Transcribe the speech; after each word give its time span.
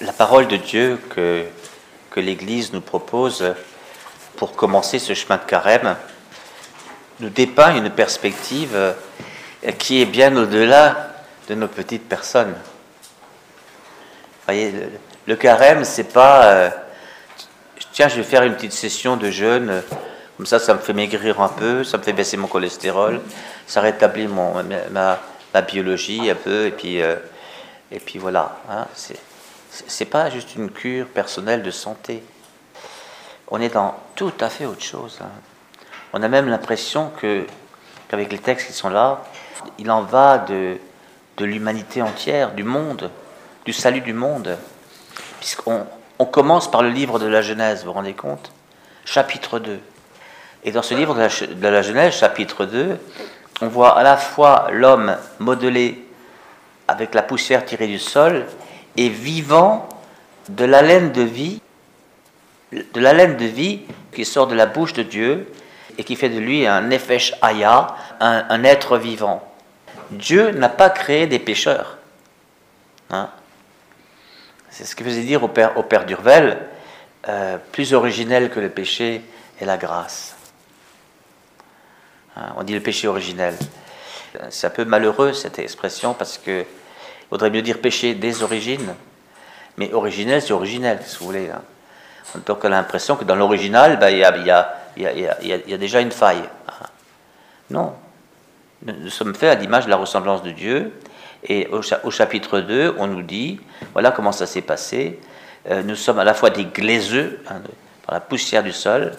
La 0.00 0.12
parole 0.12 0.48
de 0.48 0.56
Dieu 0.56 0.98
que, 1.10 1.44
que 2.10 2.18
l'Église 2.18 2.72
nous 2.72 2.80
propose 2.80 3.54
pour 4.36 4.56
commencer 4.56 4.98
ce 4.98 5.14
chemin 5.14 5.36
de 5.36 5.44
carême 5.44 5.96
nous 7.20 7.28
dépeint 7.28 7.76
une 7.76 7.90
perspective 7.90 8.76
qui 9.78 10.02
est 10.02 10.06
bien 10.06 10.36
au-delà 10.36 11.10
de 11.48 11.54
nos 11.54 11.68
petites 11.68 12.08
personnes. 12.08 12.54
Voyez, 14.46 14.74
le, 15.26 15.36
carême, 15.36 15.84
c'est 15.84 16.12
pas 16.12 16.44
euh, 16.46 16.70
tiens, 17.92 18.08
je 18.08 18.16
vais 18.16 18.24
faire 18.24 18.42
une 18.42 18.54
petite 18.54 18.72
session 18.72 19.16
de 19.16 19.30
jeûne, 19.30 19.82
comme 20.36 20.46
ça, 20.46 20.58
ça 20.58 20.74
me 20.74 20.80
fait 20.80 20.92
maigrir 20.92 21.40
un 21.40 21.48
peu, 21.48 21.84
ça 21.84 21.98
me 21.98 22.02
fait 22.02 22.12
baisser 22.12 22.36
mon 22.36 22.48
cholestérol, 22.48 23.20
ça 23.66 23.80
rétablit 23.80 24.26
mon, 24.26 24.62
ma, 24.90 25.20
ma 25.54 25.62
biologie 25.62 26.28
un 26.28 26.34
peu, 26.34 26.66
et 26.66 26.72
puis, 26.72 27.00
euh, 27.00 27.14
et 27.90 28.00
puis 28.00 28.18
voilà. 28.18 28.58
Hein, 28.68 28.86
c'est 28.94 29.18
pas 30.10 30.30
juste 30.30 30.54
une 30.54 30.70
cure 30.70 31.06
personnelle 31.06 31.62
de 31.62 31.70
santé. 31.70 32.22
On 33.48 33.60
est 33.60 33.74
dans 33.74 33.96
tout 34.14 34.32
à 34.40 34.48
fait 34.48 34.66
autre 34.66 34.82
chose. 34.82 35.18
Hein. 35.22 35.28
On 36.12 36.22
a 36.22 36.28
même 36.28 36.48
l'impression 36.48 37.10
que 37.20 37.46
qu'avec 38.08 38.30
les 38.30 38.38
textes 38.38 38.66
qui 38.66 38.72
sont 38.72 38.90
là, 38.90 39.24
il 39.78 39.90
en 39.90 40.02
va 40.02 40.38
de, 40.38 40.78
de 41.36 41.44
l'humanité 41.44 42.02
entière, 42.02 42.52
du 42.52 42.64
monde, 42.64 43.10
du 43.64 43.72
salut 43.72 44.00
du 44.00 44.12
monde. 44.12 44.56
Puisqu'on 45.40 45.86
on 46.18 46.26
commence 46.26 46.70
par 46.70 46.82
le 46.82 46.90
livre 46.90 47.18
de 47.18 47.26
la 47.26 47.42
Genèse, 47.42 47.80
vous 47.80 47.86
vous 47.86 47.92
rendez 47.92 48.14
compte? 48.14 48.52
Chapitre 49.04 49.58
2. 49.58 49.80
Et 50.64 50.72
dans 50.72 50.82
ce 50.82 50.94
livre 50.94 51.14
de 51.14 51.20
la, 51.20 51.28
de 51.28 51.68
la 51.68 51.82
Genèse, 51.82 52.14
chapitre 52.14 52.64
2, 52.64 52.98
on 53.60 53.68
voit 53.68 53.98
à 53.98 54.02
la 54.02 54.16
fois 54.16 54.68
l'homme 54.70 55.16
modelé 55.38 56.06
avec 56.88 57.14
la 57.14 57.22
poussière 57.22 57.64
tirée 57.64 57.86
du 57.86 57.98
sol 57.98 58.46
et 58.96 59.08
vivant 59.08 59.88
de 60.48 60.64
la 60.64 60.82
laine 60.82 61.12
de 61.12 61.22
vie, 61.22 61.60
de 62.72 63.00
la 63.00 63.12
laine 63.12 63.36
de 63.36 63.44
vie 63.44 63.82
qui 64.12 64.24
sort 64.24 64.46
de 64.46 64.54
la 64.54 64.66
bouche 64.66 64.92
de 64.92 65.02
Dieu 65.02 65.50
et 65.98 66.04
qui 66.04 66.16
fait 66.16 66.28
de 66.28 66.38
lui 66.38 66.66
un 66.66 66.82
nefesh 66.82 67.34
aya, 67.40 67.94
un, 68.20 68.64
être 68.64 68.98
vivant. 68.98 69.42
Dieu 70.10 70.50
n'a 70.50 70.68
pas 70.68 70.90
créé 70.90 71.26
des 71.26 71.38
pécheurs. 71.38 71.98
Hein. 73.10 73.30
C'est 74.70 74.84
ce 74.84 74.96
que 74.96 75.04
faisait 75.04 75.22
dire 75.22 75.42
au 75.42 75.48
père, 75.48 75.76
au 75.78 75.84
Durvel, 76.04 76.58
euh, 77.28 77.58
plus 77.72 77.94
originel 77.94 78.50
que 78.50 78.60
le 78.60 78.70
péché 78.70 79.22
est 79.60 79.64
la 79.64 79.76
grâce. 79.76 80.34
Hein, 82.36 82.52
on 82.56 82.64
dit 82.64 82.74
le 82.74 82.80
péché 82.80 83.06
originel. 83.06 83.56
C'est 84.50 84.66
un 84.66 84.70
peu 84.70 84.84
malheureux 84.84 85.32
cette 85.32 85.60
expression 85.60 86.12
parce 86.12 86.38
que 86.38 86.64
faudrait 87.34 87.50
mieux 87.50 87.62
dire 87.62 87.80
péché 87.80 88.14
des 88.14 88.44
origines. 88.44 88.94
Mais 89.76 89.92
originel, 89.92 90.40
c'est 90.40 90.52
originel, 90.52 91.00
si 91.04 91.18
vous 91.18 91.26
voulez. 91.26 91.50
Hein. 91.50 91.62
On 92.36 92.68
l'impression 92.68 93.16
que 93.16 93.24
dans 93.24 93.34
l'original, 93.34 93.98
il 94.08 94.18
y, 94.18 94.52
a, 94.52 95.76
déjà 95.76 96.00
une 96.00 96.12
faille. 96.12 96.44
Hein. 96.68 96.86
Non. 97.70 97.92
Nous 98.86 99.10
sommes 99.10 99.34
faits 99.34 99.50
à 99.50 99.60
l'image 99.60 99.86
de 99.86 99.90
la 99.90 99.96
ressemblance 99.96 100.44
de 100.44 100.52
Dieu. 100.52 100.92
Et 101.48 101.66
au, 101.72 102.10
chapitre 102.12 102.60
2, 102.60 102.94
on 102.98 103.08
nous 103.08 103.22
dit, 103.22 103.58
voilà 103.94 104.12
comment 104.12 104.30
ça 104.30 104.46
s'est 104.46 104.62
passé. 104.62 105.18
Euh, 105.68 105.82
nous 105.82 105.96
sommes 105.96 106.20
à 106.20 106.24
la 106.24 106.34
fois 106.34 106.50
des 106.50 106.66
glaiseux, 106.66 107.42
hein, 107.50 107.62
par 108.06 108.14
la 108.14 108.20
poussière 108.20 108.62
du 108.62 108.70
sol, 108.70 109.10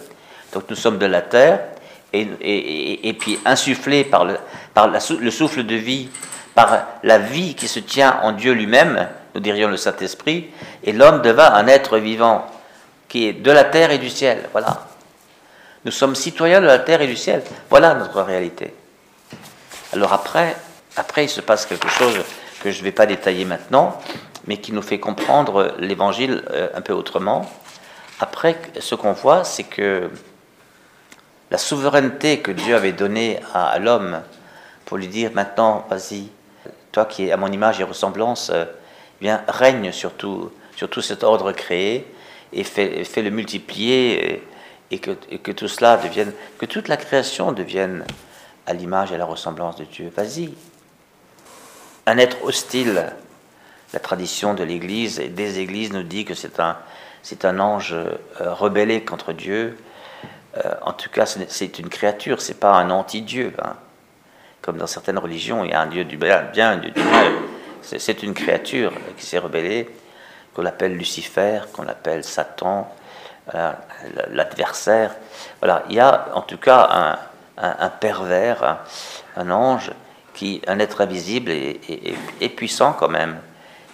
donc 0.54 0.64
nous 0.70 0.78
sommes 0.78 1.00
de 1.00 1.06
la 1.06 1.22
terre, 1.22 1.60
et, 2.14 3.14
puis 3.20 3.38
insufflés 3.44 4.06
par 4.06 4.24
le 4.24 5.32
souffle 5.32 5.64
de 5.64 5.76
vie 5.76 6.10
par 6.56 6.88
la 7.04 7.20
vie 7.20 7.54
qui 7.54 7.68
se 7.68 7.80
tient 7.80 8.20
en 8.24 8.32
Dieu 8.32 8.54
lui-même, 8.54 9.08
nous 9.36 9.42
dirions 9.42 9.68
le 9.68 9.78
Saint-Esprit, 9.78 10.50
et 10.84 10.94
l'homme 10.94 11.22
devint 11.22 11.54
un 11.54 11.68
être 11.68 11.98
vivant 11.98 12.48
qui 13.10 13.28
est 13.28 13.34
de 13.34 13.52
la 13.52 13.66
terre 13.66 13.92
et 13.92 13.98
du 13.98 14.10
ciel. 14.10 14.50
Voilà. 14.54 14.88
Nous 15.84 15.92
sommes 15.92 16.16
citoyens 16.16 16.62
de 16.62 16.66
la 16.66 16.80
terre 16.80 17.02
et 17.02 17.08
du 17.08 17.18
ciel. 17.18 17.44
Voilà 17.70 17.94
notre 17.94 18.22
réalité. 18.22 18.74
Alors 19.94 20.14
après, 20.14 20.56
il 21.18 21.30
se 21.30 21.42
passe 21.42 21.66
quelque 21.66 21.90
chose 21.90 22.18
que 22.62 22.72
je 22.72 22.80
ne 22.80 22.86
vais 22.86 22.92
pas 22.92 23.06
détailler 23.06 23.46
maintenant, 23.46 24.02
mais 24.48 24.58
qui 24.58 24.72
nous 24.72 24.82
fait 24.82 25.00
comprendre 25.00 25.76
l'évangile 25.78 26.44
euh, 26.52 26.70
un 26.74 26.82
peu 26.82 26.94
autrement. 26.94 27.50
Après, 28.20 28.58
ce 28.80 28.96
qu'on 28.96 29.12
voit, 29.12 29.44
c'est 29.44 29.64
que 29.64 30.10
la 31.52 31.58
souveraineté 31.58 32.40
que 32.40 32.52
Dieu 32.52 32.76
avait 32.76 32.94
donnée 32.94 33.40
à 33.54 33.78
l'homme 33.78 34.22
pour 34.86 34.98
lui 34.98 35.08
dire 35.08 35.32
maintenant, 35.34 35.86
vas-y, 35.90 36.30
toi 36.96 37.06
qui 37.06 37.28
es 37.28 37.32
à 37.34 37.38
mon 37.38 37.52
image 37.52 37.82
et 37.82 37.84
ressemblance, 37.84 38.50
euh, 38.54 38.64
bien, 39.20 39.44
règne 39.50 39.92
sur 39.92 40.14
tout, 40.14 40.50
sur 40.78 40.90
tout 40.90 41.02
cet 41.02 41.26
ordre 41.26 41.52
créé 41.52 42.08
et 42.54 42.64
fait, 42.64 43.04
fait 43.04 43.22
le 43.22 43.32
multiplier 43.32 44.42
et, 44.92 45.00
que, 45.00 45.12
que, 45.12 45.52
tout 45.52 45.68
cela 45.68 45.98
devienne, 45.98 46.32
que 46.58 46.66
toute 46.66 46.88
la 46.88 46.96
création 46.96 47.52
devienne 47.52 48.06
à 48.66 48.74
l'image 48.74 49.12
et 49.12 49.16
à 49.16 49.18
la 49.18 49.26
ressemblance 49.26 49.76
de 49.76 49.84
Dieu. 49.84 50.10
Vas-y. 50.16 50.54
Un 52.06 52.18
être 52.18 52.42
hostile, 52.46 53.12
la 53.92 54.00
tradition 54.00 54.54
de 54.54 54.64
l'Église 54.64 55.20
et 55.20 55.28
des 55.28 55.60
Églises 55.60 55.92
nous 55.92 56.04
dit 56.04 56.24
que 56.24 56.34
c'est 56.34 56.62
un, 56.62 56.78
un 57.44 57.60
ange 57.60 57.94
euh, 57.94 58.16
rebellé 58.54 59.04
contre 59.04 59.34
Dieu. 59.34 59.78
Euh, 60.64 60.74
en 60.82 60.94
tout 60.94 61.10
cas, 61.10 61.26
c'est 61.26 61.78
une 61.78 61.90
créature, 61.90 62.42
c'est 62.42 62.60
pas 62.60 62.72
un 62.72 62.90
anti-Dieu. 62.90 63.52
Hein 63.62 63.76
comme 64.66 64.78
dans 64.78 64.88
certaines 64.88 65.20
religions, 65.20 65.64
il 65.64 65.70
y 65.70 65.74
a 65.74 65.82
un 65.82 65.86
Dieu 65.86 66.06
du 66.06 66.18
bien, 66.18 66.48
un 66.58 66.78
Dieu 66.78 66.90
du 66.90 67.04
mal. 67.04 67.34
C'est 67.84 68.24
une 68.24 68.34
créature 68.34 68.92
qui 69.16 69.24
s'est 69.24 69.38
rebellée, 69.38 69.88
qu'on 70.56 70.66
appelle 70.66 70.98
Lucifer, 70.98 71.60
qu'on 71.72 71.88
appelle 71.88 72.24
Satan, 72.24 72.92
euh, 73.54 73.72
l'adversaire. 74.32 75.12
Voilà, 75.60 75.84
il 75.90 75.96
y 75.96 76.00
a 76.00 76.30
en 76.34 76.42
tout 76.42 76.58
cas 76.58 77.20
un, 77.58 77.90
pervers, 77.90 78.80
un, 79.38 79.52
ange, 79.52 79.92
qui, 80.34 80.64
un 80.66 80.80
être 80.80 81.02
invisible 81.02 81.52
et, 81.52 82.50
puissant 82.58 82.94
quand 82.94 83.10
même, 83.10 83.38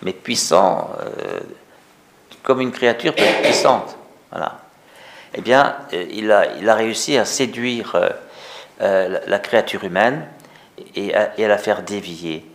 mais 0.03 0.13
puissant 0.13 0.89
euh, 1.01 1.41
comme 2.43 2.61
une 2.61 2.71
créature 2.71 3.13
puissante. 3.13 3.97
Voilà. 4.31 4.59
Eh 5.33 5.41
bien, 5.41 5.75
euh, 5.91 6.05
il 6.09 6.31
a 6.31 6.75
réussi 6.75 7.17
à 7.17 7.25
séduire 7.25 7.97
la 8.79 9.39
créature 9.39 9.83
humaine 9.83 10.25
et 10.95 11.13
à, 11.15 11.31
la 11.37 11.57
faire 11.57 11.83
dévier, 11.83 12.45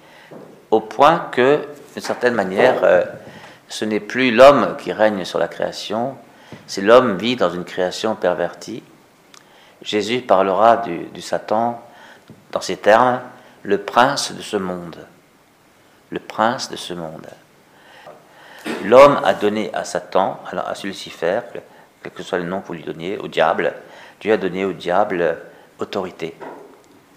au 0.70 0.81
point 0.81 1.28
que, 1.32 1.60
d'une 1.94 2.03
certaine 2.03 2.34
manière, 2.34 2.82
euh, 2.82 3.04
ce 3.69 3.84
n'est 3.84 4.00
plus 4.00 4.31
l'homme 4.31 4.76
qui 4.78 4.92
règne 4.92 5.25
sur 5.25 5.38
la 5.38 5.48
création, 5.48 6.16
c'est 6.66 6.81
l'homme 6.81 7.16
vit 7.16 7.37
dans 7.37 7.50
une 7.50 7.64
création 7.64 8.14
pervertie. 8.14 8.82
Jésus 9.82 10.20
parlera 10.20 10.78
du, 10.78 11.20
Satan 11.20 11.82
dans 12.53 12.60
ces 12.60 12.76
termes, 12.76 13.20
le 13.62 13.78
prince 13.78 14.32
de 14.32 14.43
ce 14.43 14.56
monde. 14.56 15.06
Le 16.10 16.20
prince 16.20 16.70
de 16.70 16.76
ce 16.76 16.94
monde. 16.94 17.26
L'homme 18.84 19.20
a 19.25 19.34
donné 19.34 19.72
à 19.75 19.84
Satan, 19.84 20.41
à 20.50 20.75
Lucifer, 20.84 21.41
quel 22.03 22.12
que 22.12 22.22
soit 22.22 22.38
le 22.38 22.44
nom 22.44 22.60
que 22.60 22.69
vous 22.69 22.75
lui 22.75 22.84
donniez, 22.84 23.19
au 23.19 23.28
diable, 23.28 23.75
Dieu 24.20 24.32
a 24.32 24.37
donné 24.37 24.64
au 24.64 24.72
diable 24.72 25.38
autorité. 25.78 26.37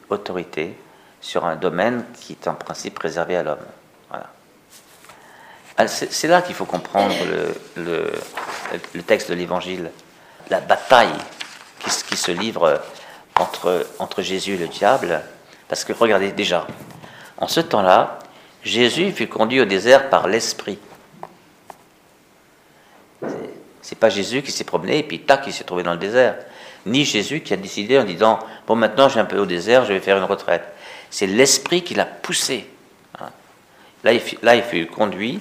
Autorité 0.09 0.75
sur 1.21 1.45
un 1.45 1.55
domaine 1.55 2.03
qui 2.13 2.33
est 2.33 2.47
en 2.47 2.53
principe 2.53 2.97
réservé 2.99 3.35
à 3.35 3.43
l'homme. 3.43 3.57
Voilà. 4.09 4.27
Ah, 5.77 5.87
c'est 5.87 6.27
là 6.27 6.41
qu'il 6.41 6.55
faut 6.55 6.65
comprendre 6.65 7.15
le, 7.77 8.11
texte 9.07 9.29
de 9.29 9.35
l'Évangile, 9.35 9.91
la 10.49 10.59
bataille 10.59 11.13
qui, 11.79 12.17
se 12.17 12.31
livre 12.31 12.81
entre, 13.35 13.87
entre 13.99 14.21
Jésus 14.21 14.55
et 14.55 14.57
le 14.57 14.67
diable. 14.67 15.21
Parce 15.67 15.85
que 15.85 15.93
regardez 15.93 16.31
déjà, 16.31 16.67
en 17.37 17.47
ce 17.47 17.61
temps-là, 17.61 18.19
Jésus 18.63 19.11
fut 19.11 19.27
conduit 19.27 19.61
au 19.61 19.65
désert 19.65 20.09
par 20.09 20.27
l'Esprit. 20.27 20.79
C'est 23.81 23.97
pas 23.97 24.09
Jésus 24.09 24.41
qui 24.43 24.51
s'est 24.51 24.65
promené 24.65 24.99
et 24.99 25.03
puis 25.03 25.19
tac, 25.21 25.43
il 25.47 25.53
s'est 25.53 25.63
trouvé 25.63 25.83
dans 25.83 25.93
le 25.93 25.97
désert. 25.97 26.35
Ni 26.85 27.05
Jésus 27.05 27.41
qui 27.41 27.53
a 27.53 27.57
décidé 27.57 27.97
en 27.97 28.03
disant 28.03 28.39
Bon, 28.67 28.75
maintenant 28.75 29.09
j'ai 29.09 29.19
un 29.19 29.25
peu 29.25 29.37
au 29.37 29.45
désert, 29.45 29.85
je 29.85 29.93
vais 29.93 29.99
faire 29.99 30.17
une 30.17 30.23
retraite. 30.25 30.63
C'est 31.09 31.27
l'esprit 31.27 31.83
qui 31.83 31.95
l'a 31.95 32.05
poussé. 32.05 32.69
Hein. 33.19 33.29
Là, 34.03 34.13
il, 34.13 34.63
fut 34.63 34.87
conduit, 34.87 35.39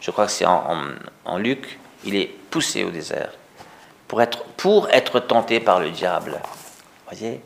je 0.00 0.10
crois 0.10 0.26
que 0.26 0.32
c'est 0.32 0.46
en, 0.46 1.38
Luc, 1.38 1.78
il 2.04 2.16
est 2.16 2.26
poussé 2.50 2.84
au 2.84 2.90
désert 2.90 3.32
pour 4.08 4.22
être, 4.22 4.44
pour 4.56 4.88
être 4.90 5.20
tenté 5.20 5.60
par 5.60 5.78
le 5.78 5.90
diable. 5.90 6.40
voyez 7.06 7.40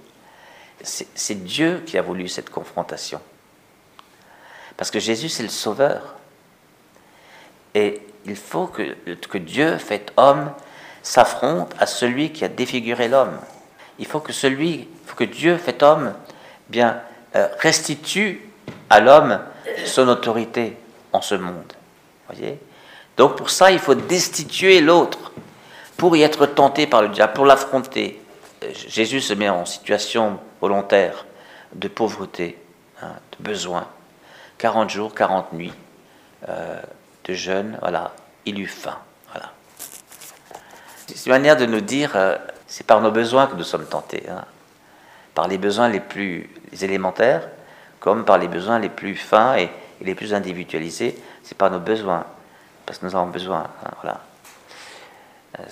C'est 0.83 1.45
Dieu 1.45 1.83
qui 1.87 1.99
a 1.99 2.03
voulu 2.03 2.29
cette 2.29 2.51
confrontation. 2.51 3.21
Parce 4.77 4.91
que 4.91 4.99
Jésus, 4.99 5.29
c'est 5.29 5.43
le 5.43 5.49
sauveur. 5.49 6.15
Et 7.75 8.01
il 8.25 8.37
faut 8.37 8.67
que, 8.67 8.97
que 9.15 9.39
Dieu, 9.39 9.77
fait 9.79 10.13
homme, 10.17 10.53
s'affronte 11.03 11.75
à 11.79 11.87
celui 11.87 12.33
qui 12.33 12.45
a 12.45 12.49
défiguré 12.49 13.09
l'homme. 13.09 13.39
Il 13.99 14.07
faut 14.07 14.21
que 14.21 14.33
celui, 14.33 14.89
faut 15.07 15.17
que 15.17 15.25
Dieu, 15.25 15.59
fait 15.59 15.83
homme, 15.83 16.15
bien, 16.69 16.89
euh, 16.91 17.14
restitue 17.59 18.49
à 18.91 19.01
l'homme 19.01 19.41
son 19.85 20.09
autorité 20.09 20.77
en 21.13 21.21
ce 21.21 21.35
monde. 21.35 21.73
Voyez? 22.29 22.59
Donc 23.17 23.37
pour 23.37 23.51
ça, 23.51 23.71
il 23.71 23.79
faut 23.79 23.95
destituer 23.95 24.81
l'autre, 24.81 25.33
pour 25.97 26.17
y 26.17 26.23
être 26.23 26.47
tenté 26.47 26.87
par 26.87 27.03
le 27.03 27.09
diable, 27.09 27.33
pour 27.33 27.47
l'affronter. 27.47 28.21
Euh, 28.63 28.71
Jésus 28.89 29.21
se 29.21 29.35
met 29.35 29.49
en 29.49 29.65
situation 29.65 30.39
volontaire 30.61 31.27
de 31.75 31.89
pauvreté, 31.89 32.59
hein, 33.03 33.13
de 33.39 33.45
besoin. 33.45 33.87
40 34.59 34.91
jours, 34.91 35.15
40 35.15 35.53
nuits 35.53 35.73
euh, 36.49 36.81
de 37.25 37.35
jeûne, 37.35 37.79
voilà, 37.81 38.13
il 38.45 38.59
eut 38.61 38.67
faim. 38.67 38.99
Voilà. 39.31 39.53
C'est 41.07 41.27
une 41.27 41.33
manière 41.33 41.57
de 41.57 41.67
nous 41.67 41.81
dire, 41.81 42.13
euh, 42.17 42.37
c'est 42.67 42.87
par 42.87 43.01
nos 43.01 43.11
besoins 43.11 43.47
que 43.47 43.55
nous 43.55 43.65
sommes 43.65 43.87
tentés, 43.87 44.25
hein. 44.29 44.45
Par 45.35 45.49
les 45.49 45.59
besoins 45.59 45.89
les 45.89 46.01
plus 46.01 46.49
élémentaires, 46.81 47.49
comme 48.01 48.25
par 48.25 48.39
les 48.39 48.49
besoins 48.49 48.79
les 48.79 48.89
plus 48.89 49.17
fins 49.17 49.57
et, 49.57 49.71
les 50.01 50.15
plus 50.15 50.35
individualisés, 50.35 51.17
c'est 51.43 51.57
par 51.57 51.71
nos 51.71 51.79
besoins, 51.79 52.27
parce 52.85 52.99
que 52.99 53.07
nous 53.07 53.17
avons 53.17 53.29
besoin. 53.29 53.65
Hein, 53.85 53.91
voilà. 54.03 54.21
Euh, 55.59 55.63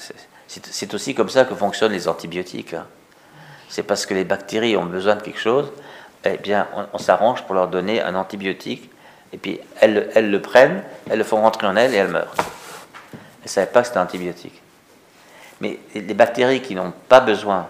c'est 0.46 0.94
aussi 0.94 1.14
comme 1.14 1.28
ça 1.28 1.44
que 1.44 1.54
fonctionnent 1.54 1.92
les 1.92 2.08
antibiotiques. 2.08 2.72
Hein. 2.72 2.86
C'est 3.68 3.82
parce 3.82 4.06
que 4.06 4.14
les 4.14 4.24
bactéries 4.24 4.76
ont 4.76 4.86
besoin 4.86 5.16
de 5.16 5.22
quelque 5.22 5.40
chose, 5.40 5.70
eh 6.24 6.38
bien, 6.38 6.66
on, 6.92 6.98
s'arrange 6.98 7.42
pour 7.42 7.54
leur 7.54 7.68
donner 7.68 8.00
un 8.00 8.14
antibiotique, 8.14 8.90
et 9.32 9.38
puis 9.38 9.60
elles, 9.80 10.08
elles, 10.14 10.30
le 10.30 10.40
prennent, 10.40 10.82
elles 11.10 11.18
le 11.18 11.24
font 11.24 11.42
rentrer 11.42 11.66
en 11.66 11.76
elles 11.76 11.92
et 11.92 11.96
elles 11.96 12.10
meurent. 12.10 12.34
Elles 13.12 13.18
ne 13.44 13.48
savaient 13.48 13.66
pas 13.66 13.82
que 13.82 13.88
c'était 13.88 13.98
un 13.98 14.04
antibiotique. 14.04 14.62
Mais 15.60 15.78
les 15.94 16.14
bactéries 16.14 16.62
qui 16.62 16.74
n'ont 16.74 16.92
pas 17.08 17.20
besoin, 17.20 17.68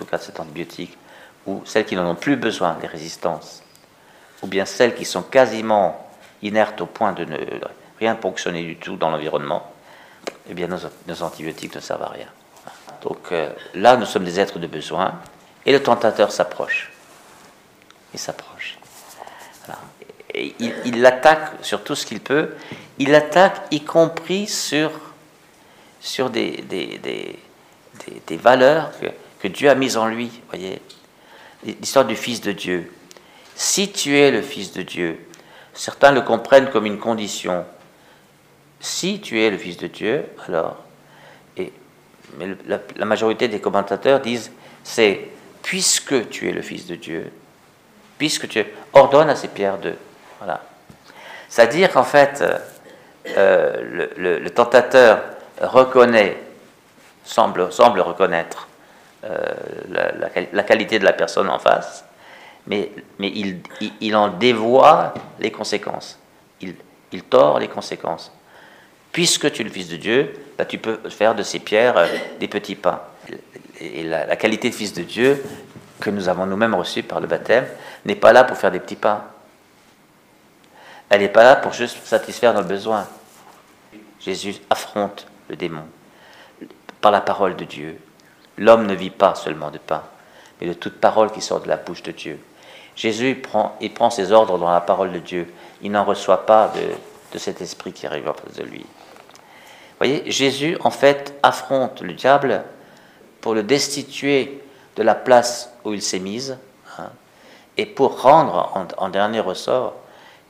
tout 0.00 0.06
cas 0.06 0.18
cet 0.18 0.40
antibiotique, 0.40 0.96
ou 1.46 1.62
celles 1.66 1.84
qui 1.84 1.94
n'en 1.94 2.08
ont 2.10 2.14
plus 2.14 2.36
besoin, 2.36 2.78
les 2.80 2.88
résistances, 2.88 3.62
ou 4.42 4.46
bien 4.46 4.64
celles 4.64 4.94
qui 4.94 5.04
sont 5.04 5.22
quasiment 5.22 6.08
inertes 6.42 6.80
au 6.80 6.86
point 6.86 7.12
de 7.12 7.26
ne 7.26 7.36
rien 7.98 8.16
fonctionner 8.16 8.62
du 8.62 8.76
tout 8.76 8.96
dans 8.96 9.10
l'environnement, 9.10 9.70
eh 10.48 10.54
bien 10.54 10.68
nos, 10.68 11.22
antibiotiques 11.22 11.74
ne 11.74 11.80
servent 11.80 12.02
à 12.02 12.08
rien. 12.08 12.28
Donc 13.02 13.32
euh, 13.32 13.50
là, 13.74 13.96
nous 13.98 14.06
sommes 14.06 14.24
des 14.24 14.40
êtres 14.40 14.58
de 14.58 14.66
besoin, 14.66 15.20
et 15.66 15.72
le 15.72 15.82
tentateur 15.82 16.32
s'approche. 16.32 16.90
Il 18.14 18.18
s'approche. 18.18 18.78
il, 20.34 21.04
attaque 21.04 21.62
sur 21.62 21.84
tout 21.84 21.94
ce 21.94 22.06
qu'il 22.06 22.20
peut. 22.20 22.54
Il 22.98 23.14
attaque 23.14 23.60
y 23.70 23.84
compris 23.84 24.46
sur, 24.46 24.90
sur 26.00 26.30
des, 26.30 26.62
des, 26.62 26.98
des, 26.98 27.38
des 28.26 28.36
valeurs 28.38 28.90
que, 28.98 29.06
que, 29.42 29.48
Dieu 29.48 29.70
a 29.70 29.74
mises 29.74 29.96
en 29.96 30.06
lui. 30.06 30.30
Voyez, 30.48 30.80
l'histoire 31.64 32.04
du 32.04 32.16
Fils 32.16 32.40
de 32.40 32.52
Dieu. 32.52 32.90
Si 33.54 33.90
tu 33.90 34.16
es 34.16 34.30
le 34.30 34.42
Fils 34.42 34.72
de 34.72 34.82
Dieu, 34.82 35.18
certains 35.74 36.12
le 36.12 36.22
comprennent 36.22 36.70
comme 36.70 36.86
une 36.86 36.98
condition. 36.98 37.64
Si 38.80 39.20
tu 39.20 39.40
es 39.40 39.50
le 39.50 39.58
Fils 39.58 39.76
de 39.76 39.86
Dieu, 39.86 40.24
alors, 40.46 40.78
et, 41.56 41.72
mais 42.38 42.48
la, 42.66 43.04
majorité 43.04 43.48
des 43.48 43.60
commentateurs 43.60 44.20
disent, 44.20 44.50
c'est 44.82 45.28
puisque 45.62 46.30
tu 46.30 46.48
es 46.48 46.52
le 46.52 46.62
Fils 46.62 46.86
de 46.86 46.94
Dieu, 46.94 47.30
puisque 48.16 48.48
tu 48.48 48.64
ordonnes 48.92 49.30
à 49.30 49.36
ces 49.36 49.48
pierres 49.48 49.78
de... 49.78 49.94
Voilà. 50.38 50.62
C'est-à-dire 51.50 51.92
qu'en 51.92 52.04
fait, 52.04 52.42
euh, 53.36 54.06
le, 54.16 54.48
tentateur 54.48 55.22
reconnaît, 55.60 56.38
semble, 57.24 57.70
semble 57.70 58.00
reconnaître 58.00 58.68
euh, 59.24 59.54
la, 60.52 60.62
qualité 60.62 60.98
de 60.98 61.04
la 61.04 61.12
personne 61.12 61.48
en 61.48 61.58
face, 61.58 62.04
mais, 62.66 62.90
mais 63.18 63.28
il, 63.34 63.60
il, 64.00 64.16
en 64.16 64.28
dévoie 64.28 65.14
les 65.38 65.50
conséquences. 65.50 66.18
Il, 66.60 66.74
il 67.12 67.22
tord 67.22 67.58
les 67.58 67.68
conséquences. 67.68 68.32
Puisque 69.12 69.50
tu 69.52 69.62
es 69.62 69.64
le 69.64 69.70
Fils 69.70 69.88
de 69.88 69.96
Dieu, 69.96 70.32
bah, 70.56 70.64
tu 70.64 70.78
peux 70.78 70.98
faire 71.10 71.34
de 71.34 71.42
ces 71.42 71.58
pierres 71.58 71.96
euh, 71.96 72.06
des 72.38 72.48
petits 72.48 72.76
pains. 72.76 73.00
Et 73.80 74.02
la, 74.02 74.36
qualité 74.36 74.70
de 74.70 74.74
Fils 74.74 74.92
de 74.92 75.02
Dieu 75.02 75.42
que 76.00 76.10
nous 76.10 76.28
avons 76.28 76.46
nous-mêmes 76.46 76.74
reçue 76.74 77.02
par 77.02 77.20
le 77.20 77.26
baptême 77.26 77.66
n'est 78.04 78.14
pas 78.14 78.32
là 78.32 78.44
pour 78.44 78.56
faire 78.56 78.70
des 78.70 78.80
petits 78.80 78.96
pains. 78.96 79.24
Elle 81.08 81.22
n'est 81.22 81.28
pas 81.28 81.42
là 81.42 81.56
pour 81.56 81.72
juste 81.72 82.04
satisfaire 82.06 82.54
nos 82.54 82.62
besoins. 82.62 83.06
Jésus 84.20 84.56
affronte 84.70 85.26
le 85.48 85.56
démon 85.56 85.82
par 87.00 87.10
la 87.10 87.20
parole 87.20 87.56
de 87.56 87.64
Dieu. 87.64 87.98
L'homme 88.60 88.86
ne 88.86 88.94
vit 88.94 89.10
pas 89.10 89.34
seulement 89.34 89.70
de 89.70 89.78
pain, 89.78 90.02
mais 90.60 90.68
de 90.68 90.74
toute 90.74 91.00
parole 91.00 91.32
qui 91.32 91.40
sort 91.40 91.60
de 91.60 91.68
la 91.68 91.78
bouche 91.78 92.02
de 92.02 92.12
Dieu. 92.12 92.38
Jésus 92.94 93.34
prend, 93.36 93.76
prend 93.94 94.10
ses 94.10 94.30
ordres 94.30 94.58
dans 94.58 94.70
la 94.70 94.82
parole 94.82 95.12
de 95.12 95.18
Dieu. 95.18 95.52
Il 95.80 95.90
n'en 95.90 96.04
reçoit 96.04 96.44
pas 96.44 96.70
de, 96.74 96.82
de 97.32 97.38
cet 97.38 97.62
esprit 97.62 97.94
qui 97.94 98.06
arrive 98.06 98.28
en 98.28 98.34
face 98.34 98.56
de 98.56 98.64
lui. 98.64 98.80
Vous 98.80 100.06
voyez, 100.06 100.30
Jésus, 100.30 100.76
en 100.84 100.90
fait, 100.90 101.34
affronte 101.42 102.02
le 102.02 102.12
diable 102.12 102.62
pour 103.40 103.54
le 103.54 103.62
destituer 103.62 104.62
de 104.96 105.02
la 105.02 105.14
place 105.14 105.72
où 105.84 105.94
il 105.94 106.02
s'est 106.02 106.18
mise, 106.18 106.58
hein, 106.98 107.10
et 107.78 107.86
pour 107.86 108.20
rendre 108.20 108.86
en, 108.98 109.08
dernier 109.08 109.40
ressort, 109.40 109.94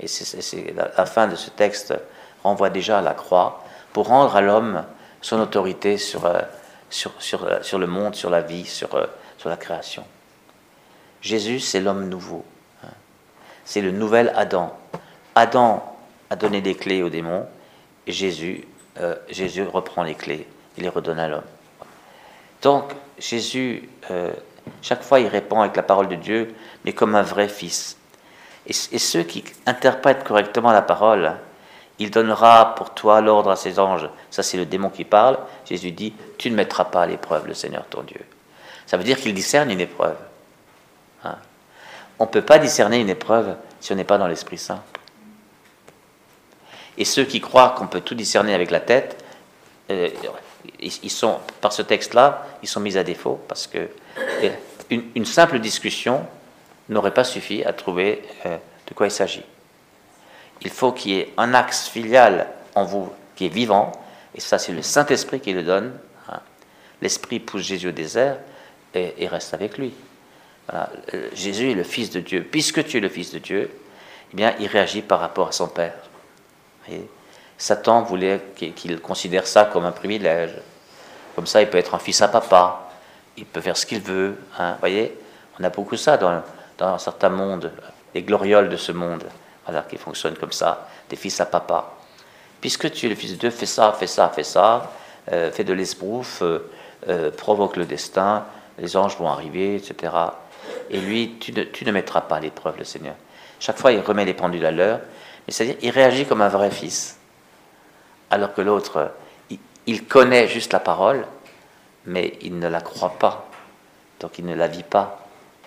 et 0.01 0.09
c'est 0.09 0.75
la, 0.75 1.07
fin 1.07 1.29
de 1.29 1.37
ce 1.37 1.51
texte 1.51 1.95
renvoie 2.43 2.71
déjà 2.71 2.99
à 2.99 3.03
la 3.03 3.15
croix, 3.15 3.63
pour 3.93 4.09
rendre 4.09 4.35
à 4.35 4.41
l'homme 4.41 4.85
son 5.21 5.39
autorité 5.39 5.99
sur, 5.99 6.27
euh, 6.27 6.41
sur, 6.91 7.13
sur, 7.21 7.45
euh, 7.45 7.63
sur, 7.63 7.79
le 7.79 7.87
monde, 7.87 8.15
sur 8.15 8.29
la 8.29 8.41
vie, 8.41 8.67
sur, 8.67 8.95
euh, 8.95 9.07
sur 9.39 9.49
la 9.49 9.57
création. 9.57 10.05
Jésus, 11.23 11.61
c'est 11.61 11.81
l'homme 11.81 12.09
nouveau. 12.09 12.45
Hein. 12.85 12.91
C'est 13.65 13.81
le 13.81 13.93
nouvel 13.93 14.33
Adam. 14.37 14.77
Adam 15.35 15.97
a 16.29 16.37
donné 16.37 16.61
des 16.61 16.75
clés 16.75 17.03
au 17.03 17.09
démon, 17.09 17.47
et 18.07 18.13
Jésus, 18.13 18.67
euh, 18.99 19.15
Jésus 19.29 19.63
reprend 19.63 20.03
les 20.03 20.15
clés, 20.15 20.47
il 20.77 20.83
les 20.83 20.89
redonne 20.89 21.19
à 21.19 21.29
l'homme. 21.29 21.45
Donc, 22.63 22.93
Jésus, 23.19 23.89
chaque 24.83 25.03
fois, 25.03 25.19
il 25.21 25.29
répond 25.29 25.63
avec 25.63 25.77
la 25.77 25.83
parole 25.83 26.09
de 26.09 26.15
Dieu, 26.17 26.55
mais 26.85 26.93
comme 26.93 27.15
un 27.15 27.23
vrai 27.23 27.49
fils. 27.49 27.97
Et, 28.67 28.73
ceux 28.73 29.23
qui 29.23 29.45
interprètent 29.65 30.25
correctement 30.25 30.71
la 30.71 30.83
parole, 30.83 31.33
il 32.01 32.11
donnera 32.11 32.75
pour 32.75 32.95
toi 32.95 33.21
l'ordre 33.21 33.51
à 33.51 33.57
ses 33.57 33.79
anges. 33.79 34.09
Ça, 34.31 34.43
c'est 34.43 34.57
le 34.57 34.65
démon 34.65 34.89
qui 34.89 35.05
parle. 35.05 35.39
Jésus 35.67 35.93
dit, 35.93 36.15
tu 36.39 36.51
ne 36.51 36.57
mettras 36.57 36.87
pas 36.87 37.03
à 37.03 37.07
l'épreuve 37.07 37.47
le 37.47 37.55
Seigneur 37.55 37.85
ton 37.89 38.03
Dieu. 38.03 38.25
Ça 38.87 38.97
veut 38.97 39.05
dire 39.05 39.19
qu'il 39.19 39.35
discerne 39.35 39.71
une 39.71 39.81
épreuve. 39.81 40.17
Hein. 41.25 41.37
On 42.19 42.25
ne 42.25 42.31
peut 42.31 42.43
pas 42.43 42.59
discerner 42.59 43.01
une 43.01 43.11
épreuve 43.11 43.55
si 43.81 43.93
on 43.93 43.97
n'est 43.97 44.05
pas 44.05 44.17
dans 44.17 44.27
l'Esprit 44.27 44.57
Saint. 44.57 44.83
Et 46.97 47.05
ceux 47.05 47.25
qui 47.25 47.41
croient 47.41 47.75
qu'on 47.77 47.87
peut 47.87 48.01
tout 48.01 48.15
discerner 48.15 48.55
avec 48.55 48.71
la 48.71 48.81
tête, 48.81 49.23
euh, 49.91 50.09
ils 50.81 51.11
sont, 51.11 51.39
par 51.61 51.73
ce 51.75 51.83
texte-là, 51.83 52.47
ils 52.63 52.69
sont 52.69 52.81
mis 52.81 52.97
à 52.97 53.05
défaut 53.05 53.41
parce 53.47 53.67
que 53.67 53.89
euh, 54.43 54.51
une, 54.91 55.27
simple 55.27 55.59
discussion 55.59 56.27
n'aurait 56.89 57.15
pas 57.15 57.25
suffi 57.25 57.63
à 57.65 57.75
trouver 57.75 58.23
euh, 58.47 58.57
de 58.89 58.95
quoi 58.95 59.07
il 59.07 59.11
s'agit. 59.11 59.45
Il 60.63 60.71
faut 60.71 60.93
qu'il 60.93 61.13
y 61.13 61.19
ait 61.19 61.33
un 61.37 61.55
axe 61.55 61.89
filial 61.89 62.49
en 62.75 62.85
vous 62.85 63.11
qui 63.37 63.47
est 63.47 63.51
vivant, 63.51 63.93
et 64.35 64.41
ça 64.41 64.59
c'est 64.59 64.73
le 64.73 64.83
Saint-Esprit 64.83 65.41
qui 65.41 65.53
le 65.53 65.63
donne. 65.63 65.93
Hein. 66.29 66.41
L'Esprit 67.01 67.41
pousse 67.41 67.63
Jésus 67.63 67.89
au 67.89 67.93
désert 67.93 68.37
et, 68.95 69.27
reste 69.27 69.55
avec 69.55 69.79
lui. 69.79 69.93
Jésus 71.35 71.73
est 71.73 71.75
le 71.75 71.83
Fils 71.83 72.11
de 72.11 72.21
Dieu. 72.21 72.47
Puisque 72.49 72.85
tu 72.85 72.99
es 72.99 73.01
le 73.01 73.09
Fils 73.09 73.33
de 73.33 73.39
Dieu, 73.39 73.71
eh 74.33 74.37
bien, 74.37 74.55
il 74.61 74.67
réagit 74.67 75.03
par 75.03 75.19
rapport 75.19 75.49
à 75.49 75.53
son 75.53 75.69
Père. 75.69 75.95
Satan 77.59 78.03
voulait 78.03 78.41
qu'il 78.57 79.01
considère 79.01 79.47
ça 79.47 79.65
comme 79.67 79.85
un 79.85 79.93
privilège. 79.93 80.55
Comme 81.37 81.47
ça, 81.47 81.61
il 81.61 81.69
peut 81.69 81.79
être 81.79 81.95
un 81.95 81.99
fils 81.99 82.23
à 82.23 82.29
papa, 82.29 82.91
il 83.37 83.45
peut 83.45 83.61
faire 83.61 83.77
ce 83.77 83.87
qu'il 83.87 84.01
veut. 84.01 84.37
Hein. 84.59 84.73
Vous 84.73 84.81
voyez, 84.81 85.17
on 85.59 85.65
a 85.65 85.71
beaucoup 85.71 85.97
ça 85.97 86.17
dans, 86.17 86.43
dans 86.79 86.99
certains 86.99 87.29
mondes, 87.29 87.71
les 88.15 88.23
glorioles 88.23 88.69
de 88.69 88.77
ce 88.77 88.93
monde, 88.93 89.25
voilà, 89.71 89.87
qui 89.89 89.97
fonctionnent 89.97 90.37
comme 90.37 90.53
ça, 90.53 90.89
des 91.09 91.17
fils 91.17 91.41
à 91.41 91.47
papa. 91.47 91.93
Puisque 92.61 92.91
tu 92.91 93.07
es 93.07 93.09
le 93.09 93.15
fils 93.15 93.33
de 93.33 93.37
Dieu, 93.37 93.51
fais 93.51 93.67
ça, 93.67 93.93
fais 93.93 94.09
ça, 94.09 94.29
fais 94.29 94.43
ça, 94.43 94.91
euh, 95.33 95.51
fais 95.53 95.65
de 95.65 95.73
l'esbrouf, 95.73 96.43
euh, 96.43 96.71
euh, 97.09 97.31
provoque 97.31 97.77
le 97.77 97.85
destin, 97.85 98.45
les 98.79 98.97
anges 98.97 99.17
vont 99.17 99.29
arriver, 99.29 99.77
etc. 99.77 100.13
Et 100.91 100.99
lui, 100.99 101.37
tu 101.39 101.53
ne, 101.53 101.63
tu 101.63 101.85
ne 101.85 101.93
mettras 101.93 102.23
pas 102.23 102.37
à 102.37 102.41
l'épreuve 102.41 102.79
le 102.79 102.85
Seigneur. 102.85 103.15
Chaque 103.61 103.79
fois, 103.79 103.93
il 103.93 104.01
remet 104.01 104.25
les 104.25 104.35
pendules 104.35 104.67
à 104.67 104.73
l'heure, 104.73 105.01
mais 105.47 105.53
c'est-à-dire, 105.53 105.77
il 105.83 105.91
réagit 105.91 106.27
comme 106.27 106.43
un 106.43 106.49
vrai 106.49 106.71
fils 106.71 107.17
alors 108.33 108.55
que 108.55 108.61
l'autre, 108.61 109.13
il 109.87 110.05
connaît 110.05 110.47
juste 110.47 110.73
la 110.73 110.79
parole, 110.79 111.27
mais 112.07 112.39
il 112.43 112.61
ne 112.61 112.69
la 112.69 112.81
croit 112.81 113.17
pas, 113.19 113.49
donc 114.21 114.39
il 114.39 114.47
ne 114.47 114.55
la 114.55 114.69
vit 114.69 114.85
pas. 114.85 115.27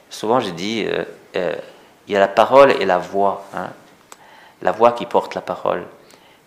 Souvent, 0.10 0.39
je 0.39 0.50
dis, 0.51 0.88
il 1.36 2.13
y 2.13 2.15
a 2.15 2.19
la 2.19 2.29
parole 2.29 2.72
et 2.72 2.86
la 2.86 3.00
voix, 3.00 3.45
hein. 3.53 3.69
La 4.63 4.72
voix 4.72 4.93
qui 4.93 5.05
porte 5.05 5.36
la 5.36 5.41
parole. 5.41 5.86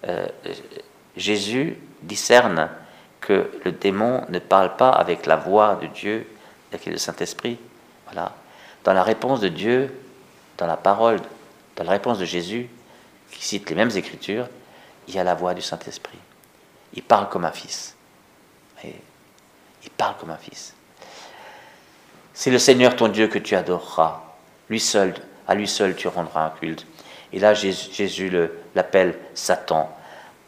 Euh, 0.09 0.27
Jésus 1.17 1.79
discerne 2.03 2.69
que 3.21 3.51
le 3.65 3.73
démon 3.73 4.25
ne 4.29 4.39
parle 4.39 4.77
pas 4.77 4.91
avec 4.91 5.27
la 5.27 5.37
voix 5.37 5.79
de 5.81 5.87
Dieu, 5.87 6.27
avec 6.73 6.87
le 6.87 6.97
Saint-Esprit. 6.97 7.59
Voilà. 8.07 8.33
Dans 8.85 8.95
la 8.95 9.03
réponse 9.03 9.41
de 9.41 9.49
Dieu, 9.49 9.95
dans 10.59 10.67
la 10.67 10.77
parole, 10.77 11.21
dans 11.77 11.85
la 11.85 11.91
réponse 11.91 12.19
de 12.19 12.25
Jésus, 12.25 12.69
qui 13.31 13.45
cite 13.45 13.69
les 13.69 13.77
mêmes 13.77 13.91
écritures, 13.95 14.49
il 15.09 15.15
y 15.15 15.19
a 15.19 15.25
la 15.25 15.35
voix 15.35 15.55
du 15.55 15.63
Saint-Esprit. 15.63 16.19
Il 16.95 17.03
parle 17.03 17.29
comme 17.29 17.45
un 17.45 17.53
fils. 17.53 17.95
il 18.83 19.91
parle 19.97 20.17
comme 20.19 20.31
un 20.31 20.37
fils. 20.37 20.75
C'est 22.33 22.51
le 22.51 22.59
Seigneur 22.59 22.97
ton 22.97 23.09
Dieu 23.09 23.29
que 23.29 23.39
tu 23.39 23.55
adoreras. 23.55 24.23
Lui 24.69 24.81
seul, 24.81 25.15
à 25.47 25.55
lui 25.55 25.69
seul 25.69 25.97
tu 25.97 26.09
rendras 26.09 26.47
un 26.47 26.51
culte. 26.51 26.87
Et 27.33 27.39
là, 27.39 27.55
Jésus 27.55 28.33
l'appelle 28.75 29.19
Satan, 29.35 29.95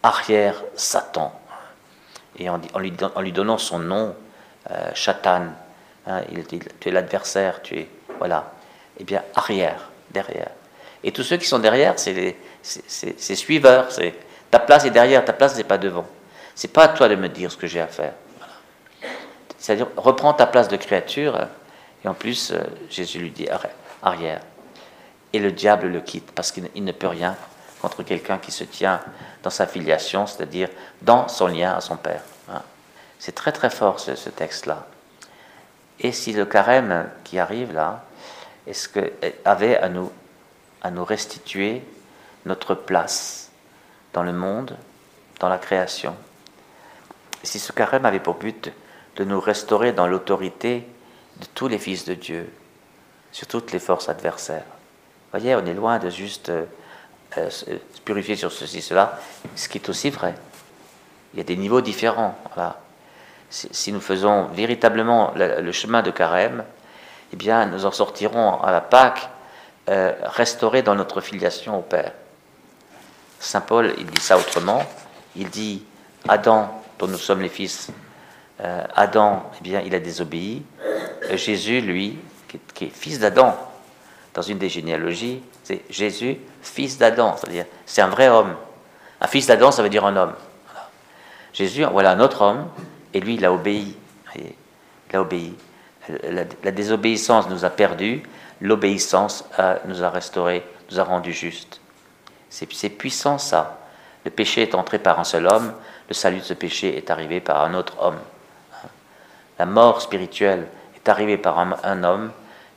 arrière 0.03 0.63
Satan. 0.75 1.39
Et 2.39 2.49
en, 2.49 2.59
lui, 2.79 2.93
en 3.15 3.21
lui, 3.21 3.33
donnant 3.33 3.59
son 3.59 3.79
nom, 3.79 4.15
euh, 4.71 4.91
hein, 6.07 6.23
il 6.31 6.43
dit, 6.45 6.61
tu 6.81 6.89
es 6.89 6.93
l'adversaire, 6.93 7.63
tu 7.63 7.79
es, 7.79 7.89
voilà. 8.19 8.53
Eh 9.01 9.05
bien, 9.05 9.23
arrière, 9.35 9.91
derrière. 10.11 10.51
Et 11.03 11.13
tous 11.13 11.23
ceux 11.23 11.37
qui 11.37 11.47
sont 11.47 11.59
derrière, 11.59 11.99
c'est 11.99 12.13
les 12.13 12.37
suiveurs, 13.19 13.91
c'est 13.91 14.15
ta 14.51 14.59
place 14.59 14.85
est 14.85 14.91
derrière, 14.91 15.25
ta 15.25 15.33
place 15.33 15.57
n'est 15.57 15.65
pas 15.65 15.79
devant. 15.79 16.07
C'est 16.55 16.73
pas 16.73 16.85
à 16.85 16.89
toi 16.89 17.09
de 17.09 17.15
me 17.15 17.29
dire 17.29 17.53
ce 17.53 17.57
que 17.57 17.67
j'ai 17.67 17.81
à 17.81 17.87
faire. 17.87 18.15
C'est-à-dire, 19.59 19.89
reprends 19.97 20.33
ta 20.33 20.47
place 20.47 20.69
de 20.69 20.77
créature, 20.77 21.49
et 22.05 22.09
en 22.09 22.15
plus, 22.15 22.53
euh, 22.53 22.61
Jésus 22.89 23.19
lui 23.19 23.31
dit 23.31 23.49
arrière. 24.03 24.41
Et 25.33 25.39
le 25.39 25.53
diable 25.53 25.89
le 25.89 26.01
quitte, 26.01 26.31
parce 26.33 26.53
qu'il 26.53 26.85
ne 26.85 26.93
peut 26.93 27.07
rien 27.07 27.37
contre 27.81 28.03
quelqu'un 28.03 28.39
qui 28.39 28.51
se 28.51 28.65
tient 28.65 29.01
dans 29.43 29.51
sa 29.51 29.67
filiation, 29.67 30.27
c'est-à-dire 30.27 30.69
dans 31.03 31.29
son 31.29 31.47
lien 31.47 31.75
à 31.75 31.81
son 31.81 31.97
Père. 31.97 32.23
Hein. 32.51 32.63
C'est 33.19 33.35
très 33.35 33.53
très 33.53 33.71
fort 33.71 34.01
ce, 34.01 34.29
texte-là. 34.29 34.87
Et 36.01 36.13
si 36.13 36.33
le 36.33 36.47
carême 36.47 37.09
qui 37.25 37.39
arrive 37.39 37.73
là, 37.73 38.05
est-ce 38.67 38.89
que 38.89 39.13
avait 39.45 39.77
à 39.77 39.89
nous, 39.89 40.11
à 40.83 40.91
nous 40.91 41.05
restituer 41.05 41.83
notre 42.47 42.75
place 42.75 43.51
dans 44.13 44.23
le 44.23 44.33
monde, 44.33 44.77
dans 45.41 45.49
la 45.49 45.59
création? 45.59 46.17
Si 47.43 47.59
ce 47.59 47.73
carême 47.73 48.05
avait 48.05 48.21
pour 48.21 48.35
but 48.35 48.73
de 49.17 49.25
nous 49.25 49.41
restaurer 49.41 49.93
dans 49.93 50.07
l'autorité 50.07 50.87
de 51.39 51.47
tous 51.55 51.69
les 51.69 51.79
fils 51.79 52.05
de 52.05 52.15
Dieu, 52.15 52.53
sur 53.33 53.47
toutes 53.47 53.73
les 53.73 53.79
forces 53.79 54.09
adversaires? 54.09 54.65
Vous 55.31 55.39
voyez, 55.39 55.55
on 55.57 55.67
est 55.67 55.75
loin 55.75 55.99
de 55.99 56.09
juste 56.09 56.49
euh, 56.49 56.65
euh, 57.37 57.51
se 57.51 57.67
purifier 58.03 58.35
sur 58.35 58.51
ceci, 58.51 58.81
cela, 58.81 59.21
ce 59.57 59.69
qui 59.69 59.77
est 59.77 59.87
aussi 59.91 60.09
vrai. 60.09 60.35
Il 61.35 61.37
y 61.37 61.41
a 61.43 61.45
des 61.45 61.57
niveaux 61.57 61.83
différents. 61.83 62.35
Voilà. 62.55 62.81
Si, 63.51 63.93
nous 63.93 64.01
faisons 64.01 64.45
véritablement 64.47 65.35
le, 65.37 65.71
chemin 65.73 66.01
de 66.01 66.11
carême, 66.11 66.65
eh 67.35 67.37
bien, 67.37 67.67
nous 67.67 67.85
en 67.85 67.91
sortirons 67.91 68.63
à 68.63 68.73
la 68.73 68.81
Pâque 68.81 69.29
euh, 69.91 70.15
restaurés 70.23 70.81
dans 70.81 70.95
notre 70.95 71.21
filiation 71.21 71.79
au 71.79 71.83
Père. 71.83 72.13
Saint 73.39 73.61
Paul, 73.61 73.93
il 73.99 74.07
dit 74.07 74.23
ça 74.23 74.39
autrement. 74.39 74.83
Il 75.37 75.51
dit 75.51 75.85
Adam, 76.27 76.83
dont 76.99 77.07
nous 77.07 77.19
sommes 77.19 77.43
les 77.43 77.51
fils, 77.51 77.91
Adam, 78.61 79.51
eh 79.61 79.63
bien, 79.63 79.83
il 79.83 79.95
a 79.95 80.01
désobéi. 80.01 80.65
Jésus, 81.35 81.81
lui, 81.81 82.19
qui 82.75 82.87
est 82.87 82.91
fils 82.91 83.21
d'Adam, 83.21 83.57
dans 84.35 84.43
une 84.43 84.59
des 84.59 84.69
généalogies, 84.69 85.43
c'est 85.65 85.83
Jésus, 85.91 86.39
fils 86.63 86.99
d'Adam, 86.99 87.37
c'est-à-dire 87.37 87.67
c'est 87.87 88.03
un 88.03 88.09
vrai 88.09 88.29
homme. 88.29 88.55
Un 89.21 89.27
fils 89.27 89.47
d'Adam, 89.47 89.71
ça 89.71 89.83
veut 89.83 89.89
dire 89.89 90.05
un 90.05 90.17
homme. 90.17 90.35
Jésus, 91.53 91.85
voilà 91.85 92.13
un 92.13 92.21
autre 92.21 92.43
homme, 92.43 92.69
et 93.15 93.21
lui, 93.21 93.35
il 93.35 93.45
a 93.45 93.53
obéi. 93.53 93.97
Il 94.37 95.17
a 95.17 95.21
obéi. 95.21 95.57
La, 96.09 96.71
désobéissance 96.71 97.49
nous 97.49 97.65
a 97.65 97.71
perdus, 97.71 98.23
l'obéissance 98.61 99.45
nous 99.87 100.03
a 100.03 100.11
restaurés, 100.11 100.65
nous 100.91 101.01
a 101.01 101.05
rendus 101.05 101.33
justes. 101.33 101.81
C'est 102.49 102.89
puissant 102.89 103.39
ça. 103.39 103.79
Le 104.25 104.31
péché 104.31 104.63
est 104.63 104.75
entré 104.75 104.99
par 104.99 105.21
un 105.21 105.25
seul 105.25 105.47
homme, 105.47 105.73
le 106.09 106.15
salut 106.15 106.39
de 106.39 106.45
ce 106.45 106.55
péché 106.55 106.97
est 106.97 107.11
arrivé 107.11 107.41
par 107.41 107.63
un 107.63 107.75
autre 107.75 107.95
homme. 108.01 108.19
La 109.59 109.67
mort 109.67 110.01
spirituelle 110.01 110.67
est 110.97 111.09
arrivée 111.09 111.37
par 111.37 111.59
un, 111.59 112.05
homme, 112.05 112.31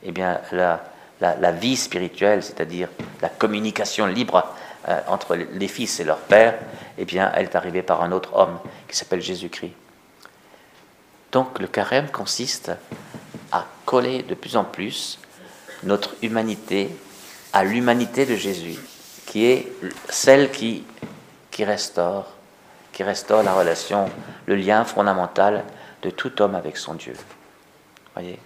et 0.03 0.09
eh 0.09 0.11
bien 0.11 0.41
la, 0.51 0.83
la, 1.21 1.51
vie 1.51 1.77
spirituelle, 1.77 2.43
c'est-à-dire 2.43 2.89
la 3.21 3.29
communication 3.29 4.07
libre 4.07 4.43
euh, 4.89 4.99
entre 5.07 5.35
les 5.35 5.67
fils 5.67 5.99
et 5.99 6.03
leur 6.03 6.17
père, 6.17 6.57
eh 6.97 7.05
bien, 7.05 7.31
elle 7.35 7.45
est 7.45 7.55
arrivée 7.55 7.83
par 7.83 8.01
un 8.01 8.11
autre 8.11 8.35
homme 8.35 8.59
qui 8.87 8.95
s'appelle 8.95 9.21
Jésus-Christ. 9.21 9.73
Donc 11.31 11.59
le 11.59 11.67
carême 11.67 12.09
consiste 12.09 12.71
à 13.51 13.65
coller 13.85 14.23
de 14.23 14.33
plus 14.33 14.57
en 14.57 14.63
plus 14.63 15.19
notre 15.83 16.15
humanité 16.21 16.89
à 17.53 17.63
l'humanité 17.63 18.25
de 18.25 18.35
Jésus, 18.35 18.77
qui 19.25 19.45
est 19.45 19.71
celle 20.09 20.51
qui, 20.51 20.83
qui 21.51 21.63
restaure, 21.63 22.27
qui 22.91 23.03
restaure 23.03 23.43
la 23.43 23.53
relation, 23.53 24.09
le 24.45 24.55
lien 24.55 24.83
fondamental 24.85 25.63
de 26.01 26.09
tout 26.09 26.41
homme 26.41 26.55
avec 26.55 26.77
son 26.77 26.93
Dieu. 26.93 27.13
Voyez? 28.13 28.39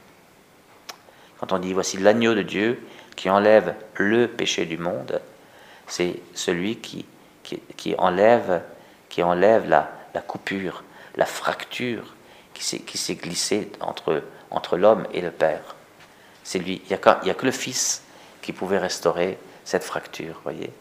Quand 1.46 1.56
on 1.56 1.60
dit 1.60 1.74
voici 1.74 1.98
l'agneau 1.98 2.34
de 2.34 2.42
Dieu 2.42 2.82
qui 3.16 3.30
enlève 3.30 3.76
le 3.96 4.28
péché 4.28 4.66
du 4.66 4.78
monde, 4.78 5.22
c'est 5.88 6.16
celui 6.34 6.78
qui, 6.78 7.06
qui, 7.44 7.96
enlève, 8.00 8.64
qui 9.10 9.22
enlève 9.22 9.70
la, 9.70 9.92
la 10.16 10.22
coupure, 10.22 10.84
la 11.16 11.26
fracture 11.26 12.16
qui 12.54 12.98
s'est 12.98 13.16
glissée 13.16 13.72
entre, 13.80 14.24
entre 14.50 14.78
l'homme 14.78 15.06
et 15.14 15.22
le 15.22 15.30
Père. 15.30 15.76
C'est 16.44 16.58
lui. 16.58 16.82
Il 16.90 16.98
n'y 17.24 17.30
a, 17.30 17.34
que 17.36 17.46
le 17.46 17.52
Fils 17.52 18.02
qui 18.42 18.52
pouvait 18.52 18.80
restaurer 18.80 19.38
cette 19.64 19.84
fracture, 19.84 20.40
voyez 20.44 20.72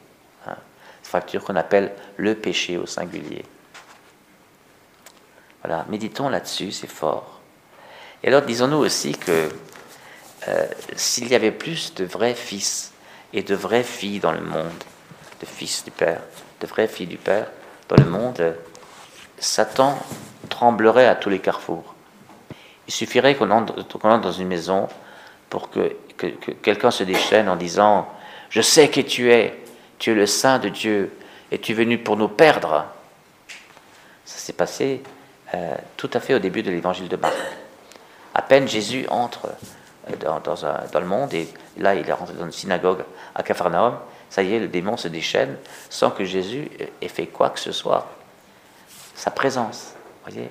hein. 0.46 0.56
Cette 1.02 1.10
fracture 1.10 1.44
qu'on 1.44 1.56
appelle 1.56 1.92
le 2.16 2.34
péché 2.34 2.78
au 2.78 2.86
singulier. 2.86 3.44
Voilà, 5.62 5.84
méditons 5.90 6.30
là-dessus, 6.30 6.72
c'est 6.72 6.86
fort. 6.86 7.40
Et 8.22 8.28
alors 8.28 8.42
disons-nous 8.42 8.78
aussi 8.78 9.12
que 9.12 9.50
euh, 10.48 10.66
s'il 10.96 11.28
y 11.28 11.34
avait 11.34 11.50
plus 11.50 11.94
de 11.94 12.04
vrais 12.04 12.34
fils 12.34 12.92
et 13.32 13.42
de 13.42 13.54
vraies 13.54 13.82
filles 13.82 14.20
dans 14.20 14.32
le 14.32 14.40
monde, 14.40 14.84
de 15.40 15.46
fils 15.46 15.84
du 15.84 15.90
Père, 15.90 16.20
de 16.60 16.66
vraies 16.66 16.88
filles 16.88 17.06
du 17.06 17.16
Père 17.16 17.46
dans 17.88 17.96
le 17.96 18.08
monde, 18.08 18.54
Satan 19.38 19.98
tremblerait 20.48 21.06
à 21.06 21.14
tous 21.14 21.30
les 21.30 21.38
carrefours. 21.38 21.94
Il 22.86 22.92
suffirait 22.92 23.34
qu'on 23.34 23.50
entre, 23.50 24.18
dans 24.18 24.32
une 24.32 24.48
maison 24.48 24.88
pour 25.48 25.70
que, 25.70 25.96
quelqu'un 26.62 26.90
se 26.90 27.04
déchaîne 27.04 27.48
en 27.48 27.56
disant 27.56 28.08
Je 28.50 28.60
sais 28.60 28.88
qui 28.90 29.04
tu 29.04 29.32
es, 29.32 29.58
tu 29.98 30.12
es 30.12 30.14
le 30.14 30.26
Saint 30.26 30.58
de 30.58 30.68
Dieu, 30.68 31.12
et 31.50 31.58
tu 31.58 31.72
es 31.72 31.74
venu 31.74 31.98
pour 31.98 32.16
nous 32.16 32.28
perdre. 32.28 32.86
Ça 34.24 34.38
s'est 34.38 34.52
passé 34.52 35.02
euh, 35.54 35.74
tout 35.96 36.10
à 36.12 36.20
fait 36.20 36.34
au 36.34 36.38
début 36.38 36.62
de 36.62 36.70
l'évangile 36.70 37.08
de 37.08 37.16
Marc. 37.16 37.34
À 38.34 38.42
peine 38.42 38.68
Jésus 38.68 39.06
entre 39.08 39.48
dans, 40.20 40.40
dans, 40.40 41.00
le 41.00 41.06
monde, 41.06 41.32
et 41.34 41.48
là 41.78 41.94
il 41.94 42.08
est 42.08 42.12
rentré 42.12 42.34
dans 42.34 42.44
une 42.44 42.52
synagogue 42.52 43.04
à 43.34 43.42
Capharnaüm, 43.42 43.94
ça 44.30 44.42
y 44.42 44.54
est, 44.54 44.58
le 44.58 44.68
démon 44.68 44.96
se 44.96 45.08
déchaîne 45.08 45.56
sans 45.88 46.10
que 46.10 46.24
Jésus 46.24 46.68
ait 47.00 47.08
fait 47.08 47.26
quoi 47.26 47.50
que 47.50 47.60
ce 47.60 47.72
soit. 47.72 48.06
Sa 49.14 49.30
présence, 49.30 49.94
voyez. 50.24 50.50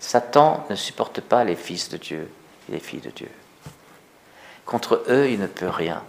Satan 0.00 0.64
ne 0.70 0.76
supporte 0.76 1.20
pas 1.20 1.44
les 1.44 1.56
fils 1.56 1.88
de 1.88 1.96
Dieu 1.96 2.30
et 2.68 2.72
les 2.72 2.78
filles 2.78 3.00
de 3.00 3.10
Dieu. 3.10 3.30
Contre 4.64 5.02
eux, 5.08 5.28
il 5.28 5.40
ne 5.40 5.46
peut 5.46 5.68
rien. 5.68 6.02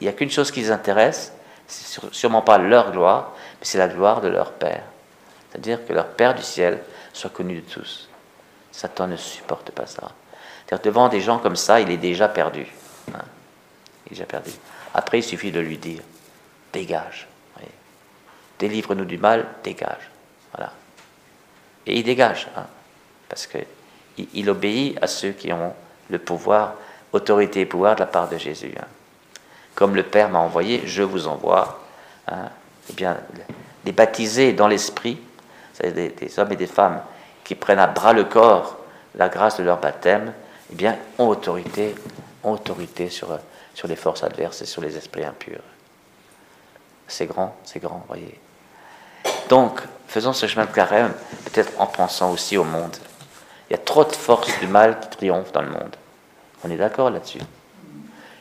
Il 0.00 0.04
n'y 0.04 0.08
a 0.08 0.12
qu'une 0.12 0.30
chose 0.30 0.50
qui 0.50 0.60
les 0.60 0.70
intéresse, 0.70 1.32
c'est 1.66 2.12
sûrement 2.12 2.42
pas 2.42 2.58
leur 2.58 2.92
gloire, 2.92 3.32
mais 3.60 3.66
c'est 3.66 3.78
la 3.78 3.88
gloire 3.88 4.20
de 4.20 4.28
leur 4.28 4.52
Père. 4.52 4.84
C'est-à-dire 5.50 5.84
que 5.86 5.92
leur 5.92 6.08
Père 6.08 6.34
du 6.34 6.42
ciel 6.42 6.82
soit 7.12 7.30
connu 7.30 7.60
de 7.60 7.70
tous. 7.70 8.08
Satan 8.74 9.06
ne 9.06 9.16
supporte 9.16 9.70
pas 9.70 9.86
ça. 9.86 10.10
Devant 10.82 11.08
des 11.08 11.20
gens 11.20 11.38
comme 11.38 11.54
ça, 11.54 11.80
il 11.80 11.90
est 11.90 11.96
déjà 11.96 12.28
perdu. 12.28 12.66
Hein. 13.14 13.22
Déjà 14.08 14.24
perdu. 14.24 14.50
Après, 14.92 15.20
il 15.20 15.22
suffit 15.22 15.52
de 15.52 15.60
lui 15.60 15.78
dire 15.78 16.02
dégage. 16.72 17.28
Délivre-nous 18.58 19.04
du 19.04 19.18
mal, 19.18 19.46
dégage. 19.62 20.10
Voilà. 20.52 20.72
Et 21.86 21.98
il 21.98 22.02
dégage. 22.02 22.48
Hein, 22.56 22.66
parce 23.28 23.46
qu'il 23.46 23.66
il 24.32 24.50
obéit 24.50 24.96
à 25.02 25.06
ceux 25.06 25.32
qui 25.32 25.52
ont 25.52 25.74
le 26.08 26.18
pouvoir, 26.18 26.74
autorité 27.12 27.60
et 27.60 27.66
pouvoir 27.66 27.94
de 27.94 28.00
la 28.00 28.06
part 28.06 28.28
de 28.28 28.38
Jésus. 28.38 28.74
Hein. 28.78 28.86
Comme 29.74 29.94
le 29.94 30.02
Père 30.02 30.30
m'a 30.30 30.38
envoyé, 30.38 30.82
je 30.86 31.02
vous 31.02 31.26
envoie. 31.28 31.80
eh 32.30 32.92
bien, 32.92 33.16
les 33.84 33.92
baptisés 33.92 34.52
dans 34.52 34.68
l'esprit, 34.68 35.20
des 35.80 36.38
hommes 36.38 36.52
et 36.52 36.56
des 36.56 36.66
femmes 36.66 37.02
qui 37.44 37.54
prennent 37.54 37.78
à 37.78 37.86
bras 37.86 38.12
le 38.12 38.24
corps 38.24 38.78
la 39.14 39.28
grâce 39.28 39.58
de 39.58 39.62
leur 39.62 39.78
baptême, 39.78 40.32
eh 40.72 40.74
bien, 40.74 40.96
ont 41.18 41.28
autorité, 41.28 41.94
ont 42.42 42.52
autorité 42.52 43.10
sur, 43.10 43.38
sur 43.74 43.86
les 43.86 43.96
forces 43.96 44.24
adverses 44.24 44.62
et 44.62 44.66
sur 44.66 44.82
les 44.82 44.96
esprits 44.96 45.24
impurs. 45.24 45.62
C'est 47.06 47.26
grand, 47.26 47.54
c'est 47.64 47.80
grand, 47.80 48.04
voyez. 48.08 48.40
Donc, 49.48 49.80
faisons 50.08 50.32
ce 50.32 50.46
chemin 50.46 50.66
de 50.66 50.72
carême, 50.72 51.12
peut-être 51.44 51.72
en 51.78 51.86
pensant 51.86 52.32
aussi 52.32 52.56
au 52.56 52.64
monde. 52.64 52.96
Il 53.68 53.72
y 53.72 53.76
a 53.76 53.78
trop 53.78 54.04
de 54.04 54.12
forces 54.12 54.58
du 54.58 54.66
mal 54.66 54.98
qui 55.00 55.08
triomphent 55.08 55.52
dans 55.52 55.62
le 55.62 55.70
monde. 55.70 55.96
On 56.64 56.70
est 56.70 56.76
d'accord 56.76 57.10
là-dessus. 57.10 57.40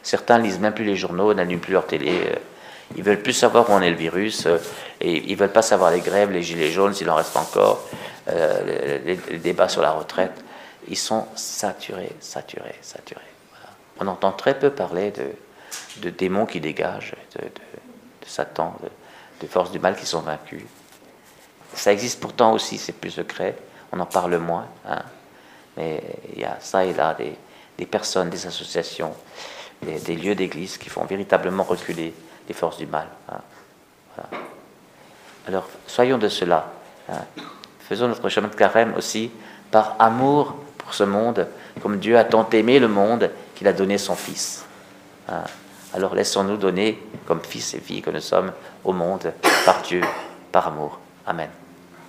Certains 0.01 0.37
lisent 0.37 0.59
même 0.59 0.73
plus 0.73 0.85
les 0.85 0.95
journaux, 0.95 1.33
n'allument 1.33 1.61
plus 1.61 1.73
leur 1.73 1.87
télé. 1.87 2.39
Ils 2.95 3.03
veulent 3.03 3.21
plus 3.21 3.33
savoir 3.33 3.69
où 3.69 3.73
en 3.73 3.81
est 3.81 3.89
le 3.89 3.95
virus, 3.95 4.45
euh, 4.45 4.57
et 5.01 5.31
ils 5.31 5.35
veulent 5.35 5.51
pas 5.51 5.61
savoir 5.61 5.91
les 5.91 6.01
grèves, 6.01 6.31
les 6.31 6.43
gilets 6.43 6.71
jaunes, 6.71 6.93
s'il 6.93 7.09
en 7.09 7.15
reste 7.15 7.35
encore, 7.35 7.83
euh, 8.29 8.99
les, 9.03 9.37
débats 9.39 9.69
sur 9.69 9.81
la 9.81 9.91
retraite. 9.91 10.33
Ils 10.87 10.97
sont 10.97 11.27
saturés, 11.35 12.11
saturés, 12.19 12.75
saturés. 12.81 13.21
On 13.99 14.07
entend 14.07 14.31
très 14.31 14.57
peu 14.57 14.69
parler 14.69 15.13
de, 15.97 16.09
démons 16.09 16.45
qui 16.45 16.59
dégagent, 16.59 17.15
de, 17.35 17.47
Satan, 18.27 18.75
de, 19.41 19.47
forces 19.47 19.71
du 19.71 19.79
mal 19.79 19.95
qui 19.95 20.05
sont 20.05 20.21
vaincues. 20.21 20.65
Ça 21.73 21.91
existe 21.91 22.19
pourtant 22.19 22.53
aussi, 22.53 22.77
c'est 22.77 22.93
plus 22.93 23.11
secret, 23.11 23.55
on 23.91 23.99
en 23.99 24.05
parle 24.05 24.37
moins. 24.37 24.67
Hein. 24.87 25.01
Mais 25.77 26.01
il 26.33 26.41
y 26.41 26.45
a 26.45 26.57
ça 26.59 26.85
et 26.85 26.93
là 26.93 27.15
des 27.77 27.85
personnes, 27.85 28.29
des 28.29 28.45
associations, 28.45 29.13
des, 29.83 30.15
lieux 30.15 30.35
d'église 30.35 30.77
qui 30.77 30.89
font 30.89 31.05
véritablement 31.05 31.63
reculer 31.63 32.13
les 32.47 32.53
forces 32.53 32.77
du 32.77 32.87
mal. 32.87 33.07
Hein. 33.29 34.23
Alors, 35.47 35.67
soyons 35.87 36.17
de 36.17 36.29
cela. 36.29 36.71
Hein. 37.09 37.21
Faisons 37.79 38.07
notre 38.07 38.29
chemin 38.29 38.47
de 38.47 38.55
carême 38.55 38.93
aussi 38.97 39.31
par 39.71 39.95
amour 39.99 40.55
pour 40.77 40.93
ce 40.93 41.03
monde, 41.03 41.47
comme 41.81 41.99
Dieu 41.99 42.17
a 42.17 42.23
tant 42.23 42.49
aimé 42.51 42.79
le 42.79 42.87
monde 42.87 43.29
qu'il 43.55 43.67
a 43.67 43.73
donné 43.73 43.97
son 43.97 44.15
Fils. 44.15 44.65
Hein. 45.29 45.43
Alors 45.93 46.15
laissons-nous 46.15 46.57
donner, 46.57 47.01
comme 47.25 47.41
fils 47.41 47.75
et 47.75 47.79
filles 47.79 48.01
que 48.01 48.09
nous 48.09 48.19
sommes, 48.19 48.51
au 48.83 48.93
monde, 48.93 49.31
par 49.65 49.81
Dieu, 49.83 50.01
par 50.51 50.67
amour. 50.67 50.99
Amen. 51.27 51.49